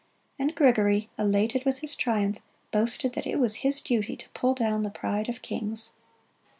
And 0.39 0.55
Gregory, 0.55 1.11
elated 1.19 1.63
with 1.63 1.81
his 1.81 1.95
triumph, 1.95 2.39
boasted 2.71 3.13
that 3.13 3.27
it 3.27 3.35
was 3.37 3.57
his 3.57 3.79
duty 3.79 4.15
to 4.15 4.29
pull 4.29 4.55
down 4.55 4.81
the 4.81 4.89
pride 4.89 5.29
of 5.29 5.43
kings. 5.43 5.93